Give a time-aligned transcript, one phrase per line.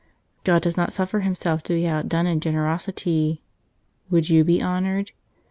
[0.43, 3.41] God does not suffer Himself to be outdone in gen¬ erosity.
[4.09, 5.11] Would you be honored?